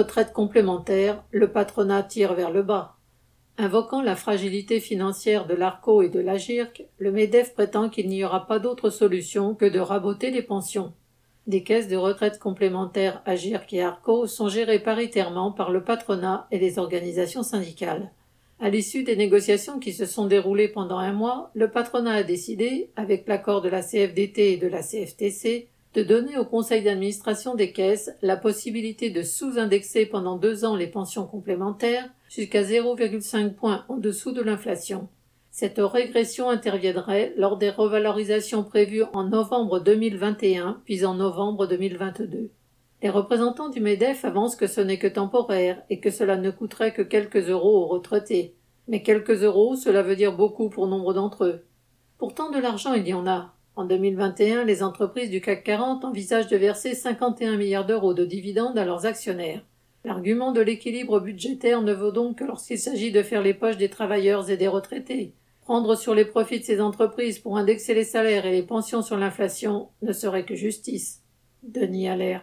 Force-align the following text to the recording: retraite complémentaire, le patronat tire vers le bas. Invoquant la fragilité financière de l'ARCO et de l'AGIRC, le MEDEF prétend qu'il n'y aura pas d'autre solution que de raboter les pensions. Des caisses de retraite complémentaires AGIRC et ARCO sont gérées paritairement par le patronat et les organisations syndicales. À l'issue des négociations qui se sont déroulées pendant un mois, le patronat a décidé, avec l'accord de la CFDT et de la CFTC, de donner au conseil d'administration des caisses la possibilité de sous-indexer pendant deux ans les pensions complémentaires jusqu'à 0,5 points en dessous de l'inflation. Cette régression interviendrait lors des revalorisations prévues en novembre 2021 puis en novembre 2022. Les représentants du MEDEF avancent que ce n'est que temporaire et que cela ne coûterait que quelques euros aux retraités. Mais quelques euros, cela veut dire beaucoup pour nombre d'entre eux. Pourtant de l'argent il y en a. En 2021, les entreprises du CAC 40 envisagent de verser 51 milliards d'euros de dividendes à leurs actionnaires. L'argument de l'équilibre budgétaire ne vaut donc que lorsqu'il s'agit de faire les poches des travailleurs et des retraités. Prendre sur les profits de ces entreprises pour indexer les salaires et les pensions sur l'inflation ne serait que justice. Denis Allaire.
retraite 0.00 0.32
complémentaire, 0.32 1.22
le 1.30 1.52
patronat 1.52 2.02
tire 2.02 2.32
vers 2.32 2.50
le 2.50 2.62
bas. 2.62 2.96
Invoquant 3.58 4.00
la 4.00 4.16
fragilité 4.16 4.80
financière 4.80 5.46
de 5.46 5.52
l'ARCO 5.52 6.00
et 6.00 6.08
de 6.08 6.20
l'AGIRC, 6.20 6.86
le 6.96 7.12
MEDEF 7.12 7.52
prétend 7.52 7.90
qu'il 7.90 8.08
n'y 8.08 8.24
aura 8.24 8.46
pas 8.46 8.58
d'autre 8.58 8.88
solution 8.88 9.54
que 9.54 9.66
de 9.66 9.78
raboter 9.78 10.30
les 10.30 10.40
pensions. 10.40 10.94
Des 11.46 11.62
caisses 11.62 11.88
de 11.88 11.96
retraite 11.96 12.38
complémentaires 12.38 13.20
AGIRC 13.26 13.74
et 13.74 13.82
ARCO 13.82 14.26
sont 14.26 14.48
gérées 14.48 14.78
paritairement 14.78 15.52
par 15.52 15.70
le 15.70 15.84
patronat 15.84 16.46
et 16.50 16.58
les 16.58 16.78
organisations 16.78 17.42
syndicales. 17.42 18.10
À 18.58 18.70
l'issue 18.70 19.04
des 19.04 19.16
négociations 19.16 19.78
qui 19.78 19.92
se 19.92 20.06
sont 20.06 20.26
déroulées 20.26 20.68
pendant 20.68 20.98
un 20.98 21.12
mois, 21.12 21.50
le 21.52 21.70
patronat 21.70 22.14
a 22.14 22.22
décidé, 22.22 22.90
avec 22.96 23.28
l'accord 23.28 23.60
de 23.60 23.68
la 23.68 23.82
CFDT 23.82 24.54
et 24.54 24.56
de 24.56 24.68
la 24.68 24.82
CFTC, 24.82 25.68
de 25.94 26.02
donner 26.02 26.38
au 26.38 26.44
conseil 26.44 26.82
d'administration 26.82 27.54
des 27.54 27.72
caisses 27.72 28.10
la 28.22 28.36
possibilité 28.36 29.10
de 29.10 29.22
sous-indexer 29.22 30.06
pendant 30.06 30.36
deux 30.36 30.64
ans 30.64 30.76
les 30.76 30.86
pensions 30.86 31.26
complémentaires 31.26 32.08
jusqu'à 32.28 32.62
0,5 32.62 33.54
points 33.54 33.84
en 33.88 33.96
dessous 33.96 34.32
de 34.32 34.42
l'inflation. 34.42 35.08
Cette 35.50 35.78
régression 35.78 36.48
interviendrait 36.48 37.34
lors 37.36 37.56
des 37.56 37.70
revalorisations 37.70 38.62
prévues 38.62 39.02
en 39.12 39.24
novembre 39.24 39.80
2021 39.80 40.80
puis 40.84 41.04
en 41.04 41.14
novembre 41.14 41.66
2022. 41.66 42.50
Les 43.02 43.10
représentants 43.10 43.68
du 43.68 43.80
MEDEF 43.80 44.24
avancent 44.24 44.56
que 44.56 44.68
ce 44.68 44.80
n'est 44.80 44.98
que 44.98 45.08
temporaire 45.08 45.82
et 45.90 45.98
que 45.98 46.10
cela 46.10 46.36
ne 46.36 46.50
coûterait 46.50 46.92
que 46.92 47.02
quelques 47.02 47.48
euros 47.48 47.82
aux 47.82 47.86
retraités. 47.86 48.54
Mais 48.86 49.02
quelques 49.02 49.42
euros, 49.42 49.74
cela 49.74 50.02
veut 50.02 50.16
dire 50.16 50.36
beaucoup 50.36 50.68
pour 50.68 50.86
nombre 50.86 51.14
d'entre 51.14 51.44
eux. 51.44 51.64
Pourtant 52.18 52.50
de 52.50 52.58
l'argent 52.60 52.92
il 52.92 53.08
y 53.08 53.14
en 53.14 53.26
a. 53.26 53.54
En 53.80 53.86
2021, 53.86 54.64
les 54.64 54.82
entreprises 54.82 55.30
du 55.30 55.40
CAC 55.40 55.64
40 55.64 56.04
envisagent 56.04 56.48
de 56.48 56.56
verser 56.58 56.94
51 56.94 57.56
milliards 57.56 57.86
d'euros 57.86 58.12
de 58.12 58.26
dividendes 58.26 58.76
à 58.76 58.84
leurs 58.84 59.06
actionnaires. 59.06 59.64
L'argument 60.04 60.52
de 60.52 60.60
l'équilibre 60.60 61.18
budgétaire 61.18 61.80
ne 61.80 61.94
vaut 61.94 62.12
donc 62.12 62.36
que 62.36 62.44
lorsqu'il 62.44 62.78
s'agit 62.78 63.10
de 63.10 63.22
faire 63.22 63.40
les 63.40 63.54
poches 63.54 63.78
des 63.78 63.88
travailleurs 63.88 64.50
et 64.50 64.58
des 64.58 64.68
retraités. 64.68 65.32
Prendre 65.62 65.94
sur 65.94 66.14
les 66.14 66.26
profits 66.26 66.60
de 66.60 66.64
ces 66.64 66.82
entreprises 66.82 67.38
pour 67.38 67.56
indexer 67.56 67.94
les 67.94 68.04
salaires 68.04 68.44
et 68.44 68.52
les 68.52 68.62
pensions 68.62 69.00
sur 69.00 69.16
l'inflation 69.16 69.88
ne 70.02 70.12
serait 70.12 70.44
que 70.44 70.54
justice. 70.54 71.22
Denis 71.62 72.10
Allaire. 72.10 72.38